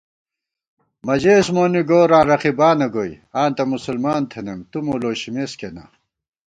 [1.05, 5.83] مہ ژېس مونی گوراں رقیبانہ گوئی * آں تہ مسلمان تھنَئیم تُو مو لوشِمېس کېنا